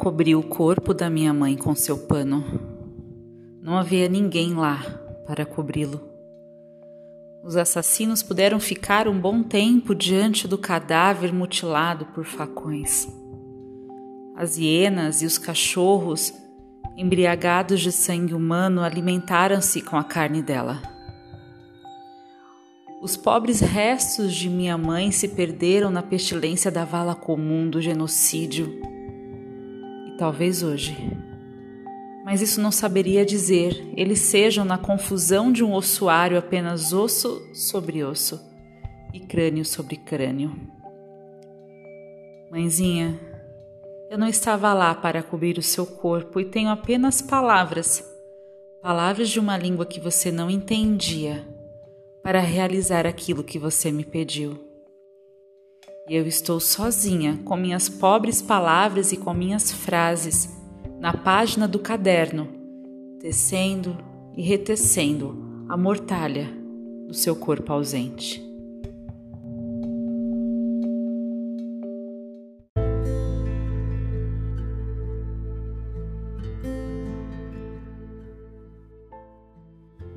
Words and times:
cobri 0.00 0.34
o 0.34 0.42
corpo 0.42 0.94
da 0.94 1.10
minha 1.10 1.30
mãe 1.30 1.54
com 1.54 1.74
seu 1.74 1.98
pano. 1.98 2.42
Não 3.60 3.76
havia 3.76 4.08
ninguém 4.08 4.54
lá 4.54 4.82
para 5.26 5.44
cobri-lo. 5.44 6.00
Os 7.44 7.54
assassinos 7.54 8.22
puderam 8.22 8.58
ficar 8.58 9.06
um 9.06 9.20
bom 9.20 9.42
tempo 9.42 9.94
diante 9.94 10.48
do 10.48 10.56
cadáver 10.56 11.34
mutilado 11.34 12.06
por 12.14 12.24
facões. 12.24 13.06
As 14.34 14.56
hienas 14.56 15.20
e 15.20 15.26
os 15.26 15.36
cachorros, 15.36 16.32
embriagados 16.96 17.82
de 17.82 17.92
sangue 17.92 18.32
humano, 18.32 18.80
alimentaram-se 18.80 19.82
com 19.82 19.98
a 19.98 20.04
carne 20.04 20.40
dela. 20.40 20.80
Os 23.02 23.18
pobres 23.18 23.60
restos 23.60 24.32
de 24.34 24.48
minha 24.48 24.78
mãe 24.78 25.12
se 25.12 25.28
perderam 25.28 25.90
na 25.90 26.02
pestilência 26.02 26.70
da 26.70 26.86
vala 26.86 27.14
comum 27.14 27.68
do 27.68 27.82
genocídio. 27.82 28.89
Talvez 30.20 30.62
hoje. 30.62 30.94
Mas 32.26 32.42
isso 32.42 32.60
não 32.60 32.70
saberia 32.70 33.24
dizer, 33.24 33.90
eles 33.96 34.18
sejam 34.18 34.66
na 34.66 34.76
confusão 34.76 35.50
de 35.50 35.64
um 35.64 35.72
ossuário 35.72 36.36
apenas 36.36 36.92
osso 36.92 37.40
sobre 37.54 38.04
osso 38.04 38.38
e 39.14 39.20
crânio 39.20 39.64
sobre 39.64 39.96
crânio. 39.96 40.54
Mãezinha, 42.50 43.18
eu 44.10 44.18
não 44.18 44.28
estava 44.28 44.74
lá 44.74 44.94
para 44.94 45.22
cobrir 45.22 45.56
o 45.56 45.62
seu 45.62 45.86
corpo 45.86 46.38
e 46.38 46.44
tenho 46.44 46.68
apenas 46.68 47.22
palavras, 47.22 48.04
palavras 48.82 49.30
de 49.30 49.40
uma 49.40 49.56
língua 49.56 49.86
que 49.86 50.00
você 50.00 50.30
não 50.30 50.50
entendia 50.50 51.48
para 52.22 52.40
realizar 52.40 53.06
aquilo 53.06 53.42
que 53.42 53.58
você 53.58 53.90
me 53.90 54.04
pediu. 54.04 54.69
E 56.10 56.16
eu 56.16 56.26
estou 56.26 56.58
sozinha 56.58 57.38
com 57.44 57.56
minhas 57.56 57.88
pobres 57.88 58.42
palavras 58.42 59.12
e 59.12 59.16
com 59.16 59.32
minhas 59.32 59.70
frases 59.70 60.60
na 60.98 61.16
página 61.16 61.68
do 61.68 61.78
caderno, 61.78 62.48
tecendo 63.20 63.96
e 64.36 64.42
retecendo 64.42 65.64
a 65.68 65.76
mortalha 65.76 66.48
do 67.06 67.14
seu 67.14 67.36
corpo 67.36 67.72
ausente. 67.72 68.44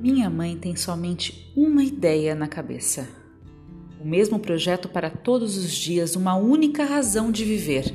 Minha 0.00 0.28
mãe 0.28 0.58
tem 0.58 0.74
somente 0.74 1.52
uma 1.56 1.84
ideia 1.84 2.34
na 2.34 2.48
cabeça. 2.48 3.22
O 4.04 4.06
mesmo 4.06 4.38
projeto 4.38 4.86
para 4.86 5.08
todos 5.08 5.56
os 5.56 5.72
dias, 5.72 6.14
uma 6.14 6.34
única 6.36 6.84
razão 6.84 7.32
de 7.32 7.42
viver: 7.42 7.90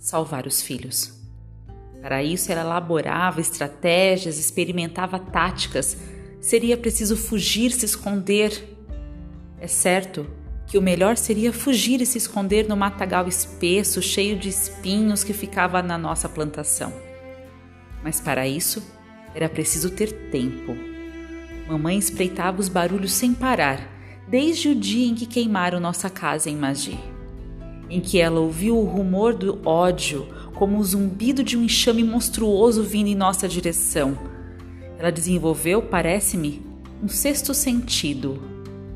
salvar 0.00 0.48
os 0.48 0.60
filhos. 0.60 1.14
Para 2.02 2.24
isso, 2.24 2.50
ela 2.50 2.62
elaborava 2.62 3.40
estratégias, 3.40 4.36
experimentava 4.36 5.20
táticas. 5.20 5.96
Seria 6.40 6.76
preciso 6.76 7.16
fugir, 7.16 7.70
se 7.70 7.84
esconder. 7.84 8.76
É 9.60 9.68
certo 9.68 10.26
que 10.66 10.76
o 10.76 10.82
melhor 10.82 11.16
seria 11.16 11.52
fugir 11.52 12.00
e 12.00 12.06
se 12.06 12.18
esconder 12.18 12.68
no 12.68 12.76
matagal 12.76 13.28
espesso, 13.28 14.02
cheio 14.02 14.36
de 14.36 14.48
espinhos 14.48 15.22
que 15.22 15.32
ficava 15.32 15.80
na 15.82 15.96
nossa 15.96 16.28
plantação. 16.28 16.92
Mas 18.02 18.20
para 18.20 18.48
isso, 18.48 18.82
era 19.34 19.48
preciso 19.48 19.90
ter 19.90 20.30
tempo 20.30 20.96
Mamãe 21.68 21.98
espreitava 21.98 22.60
os 22.60 22.68
barulhos 22.68 23.12
sem 23.12 23.34
parar, 23.34 23.80
desde 24.28 24.68
o 24.68 24.74
dia 24.74 25.06
em 25.06 25.14
que 25.14 25.26
queimaram 25.26 25.78
nossa 25.78 26.10
casa 26.10 26.50
em 26.50 26.56
Magi. 26.56 26.98
Em 27.88 28.00
que 28.00 28.18
ela 28.18 28.40
ouviu 28.40 28.76
o 28.76 28.84
rumor 28.84 29.34
do 29.34 29.60
ódio, 29.64 30.26
como 30.54 30.78
o 30.78 30.84
zumbido 30.84 31.44
de 31.44 31.56
um 31.56 31.62
enxame 31.62 32.02
monstruoso 32.02 32.82
vindo 32.82 33.08
em 33.08 33.14
nossa 33.14 33.46
direção. 33.46 34.18
Ela 34.98 35.12
desenvolveu, 35.12 35.82
parece-me, 35.82 36.62
um 37.02 37.08
sexto 37.08 37.54
sentido, 37.54 38.42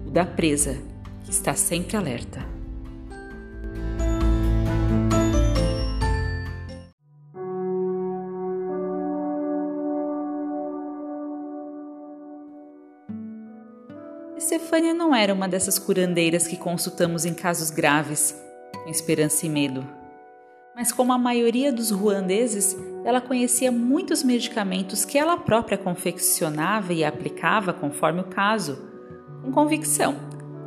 o 0.06 0.10
da 0.10 0.24
presa, 0.24 0.78
que 1.24 1.30
está 1.30 1.54
sempre 1.54 1.96
alerta. 1.96 2.59
Estefânia 14.40 14.94
não 14.94 15.14
era 15.14 15.34
uma 15.34 15.46
dessas 15.46 15.78
curandeiras 15.78 16.46
que 16.46 16.56
consultamos 16.56 17.26
em 17.26 17.34
casos 17.34 17.70
graves, 17.70 18.34
com 18.82 18.88
esperança 18.88 19.44
e 19.44 19.50
medo. 19.50 19.86
Mas 20.74 20.90
como 20.90 21.12
a 21.12 21.18
maioria 21.18 21.70
dos 21.70 21.90
ruandeses, 21.90 22.74
ela 23.04 23.20
conhecia 23.20 23.70
muitos 23.70 24.22
medicamentos 24.22 25.04
que 25.04 25.18
ela 25.18 25.36
própria 25.36 25.76
confeccionava 25.76 26.94
e 26.94 27.04
aplicava 27.04 27.74
conforme 27.74 28.22
o 28.22 28.28
caso, 28.28 28.82
com 29.42 29.52
convicção 29.52 30.16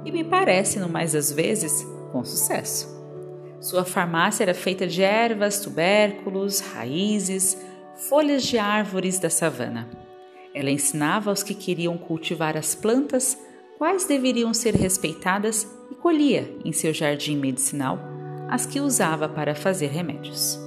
e 0.05 0.11
me 0.11 0.23
parece, 0.23 0.78
no 0.78 0.88
mais 0.88 1.13
das 1.13 1.31
vezes, 1.31 1.84
com 2.11 2.23
sucesso. 2.23 2.88
Sua 3.59 3.84
farmácia 3.84 4.44
era 4.44 4.53
feita 4.53 4.85
de 4.85 5.01
ervas, 5.01 5.59
tubérculos, 5.59 6.59
raízes, 6.59 7.57
folhas 8.07 8.44
de 8.44 8.59
árvores 8.59 9.17
da 9.17 9.31
savana. 9.31 9.90
Ela 10.53 10.69
ensinava 10.69 11.31
aos 11.31 11.41
que 11.41 11.55
queriam 11.55 11.97
cultivar 11.97 12.55
as 12.55 12.75
plantas 12.75 13.35
quais 13.78 14.06
deveriam 14.06 14.53
ser 14.53 14.75
respeitadas 14.75 15.67
e 15.91 15.95
colhia 15.95 16.57
em 16.63 16.72
seu 16.72 16.94
jardim 16.94 17.38
medicinal 17.38 18.00
as 18.50 18.66
que 18.66 18.79
usava 18.79 19.28
para 19.28 19.56
fazer 19.56 19.88
remédios. 19.88 20.59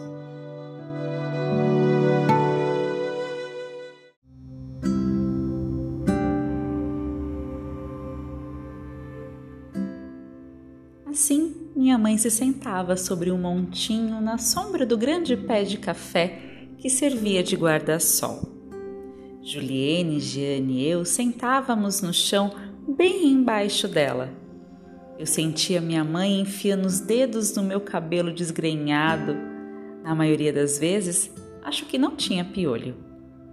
Assim, 11.07 11.71
minha 11.75 11.97
mãe 11.97 12.19
se 12.19 12.31
sentava 12.31 12.97
sobre 12.97 13.31
um 13.31 13.39
montinho 13.39 14.21
na 14.21 14.37
sombra 14.37 14.85
do 14.85 14.99
grande 14.99 15.37
pé 15.37 15.63
de 15.63 15.79
café 15.79 16.43
que 16.77 16.91
servia 16.91 17.43
de 17.43 17.57
guarda-sol. 17.57 18.57
Juliene, 19.43 20.19
Jeane 20.19 20.83
e 20.83 20.89
eu 20.89 21.05
sentávamos 21.05 22.03
no 22.03 22.13
chão 22.13 22.51
bem 22.87 23.27
embaixo 23.27 23.89
dela. 23.89 24.31
Eu 25.19 25.27
sentia 25.27 25.81
minha 25.81 26.05
mãe 26.05 26.41
enfiando 26.41 26.87
os 26.87 27.01
dedos 27.01 27.55
no 27.57 27.63
meu 27.63 27.81
cabelo 27.81 28.33
desgrenhado. 28.33 29.37
Na 30.05 30.15
maioria 30.15 30.53
das 30.53 30.79
vezes, 30.79 31.33
acho 31.65 31.87
que 31.87 31.99
não 31.99 32.15
tinha 32.15 32.45
piolho, 32.45 32.95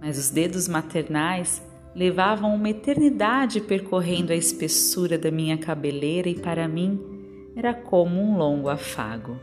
mas 0.00 0.18
os 0.18 0.30
dedos 0.30 0.68
maternais 0.68 1.62
levavam 1.94 2.54
uma 2.54 2.68
eternidade 2.68 3.60
percorrendo 3.60 4.32
a 4.32 4.36
espessura 4.36 5.16
da 5.16 5.30
minha 5.30 5.56
cabeleira 5.56 6.28
e 6.28 6.34
para 6.34 6.68
mim 6.68 7.00
era 7.56 7.72
como 7.72 8.20
um 8.20 8.36
longo 8.36 8.68
afago. 8.68 9.38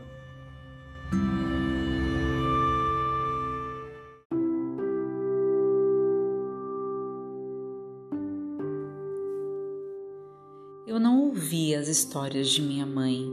Eu 10.92 11.00
não 11.00 11.22
ouvia 11.22 11.80
as 11.80 11.88
histórias 11.88 12.50
de 12.50 12.60
minha 12.60 12.84
mãe. 12.84 13.26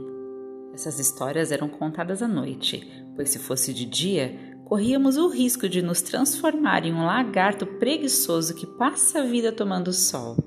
Essas 0.72 0.98
histórias 0.98 1.52
eram 1.52 1.68
contadas 1.68 2.22
à 2.22 2.26
noite, 2.26 2.90
pois 3.14 3.28
se 3.28 3.38
fosse 3.38 3.74
de 3.74 3.84
dia, 3.84 4.34
corríamos 4.64 5.18
o 5.18 5.28
risco 5.28 5.68
de 5.68 5.82
nos 5.82 6.00
transformar 6.00 6.86
em 6.86 6.94
um 6.94 7.04
lagarto 7.04 7.66
preguiçoso 7.66 8.54
que 8.54 8.66
passa 8.66 9.18
a 9.20 9.26
vida 9.26 9.52
tomando 9.52 9.92
sol. 9.92 10.38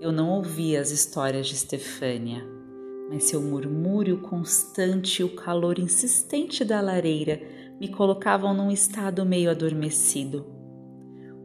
Eu 0.00 0.10
não 0.10 0.30
ouvia 0.30 0.80
as 0.80 0.90
histórias 0.90 1.46
de 1.46 1.58
Stefânia, 1.58 2.42
mas 3.10 3.24
seu 3.24 3.42
murmúrio 3.42 4.16
constante 4.22 5.20
e 5.20 5.24
o 5.26 5.36
calor 5.36 5.78
insistente 5.78 6.64
da 6.64 6.80
lareira 6.80 7.38
me 7.78 7.88
colocavam 7.88 8.54
num 8.54 8.70
estado 8.70 9.26
meio 9.26 9.50
adormecido. 9.50 10.59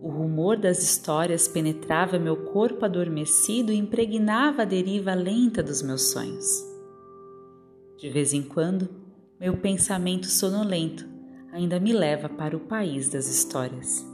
O 0.05 0.09
rumor 0.09 0.55
das 0.55 0.83
histórias 0.83 1.47
penetrava 1.47 2.19
meu 2.19 2.37
corpo 2.37 2.85
adormecido 2.85 3.71
e 3.71 3.75
impregnava 3.75 4.61
a 4.61 4.65
deriva 4.65 5.15
lenta 5.15 5.63
dos 5.63 5.81
meus 5.81 6.11
sonhos. 6.11 6.45
De 7.97 8.07
vez 8.11 8.31
em 8.31 8.43
quando, 8.43 8.87
meu 9.39 9.57
pensamento 9.57 10.27
sonolento 10.27 11.07
ainda 11.51 11.79
me 11.79 11.91
leva 11.91 12.29
para 12.29 12.55
o 12.55 12.59
país 12.59 13.09
das 13.09 13.27
histórias. 13.27 14.05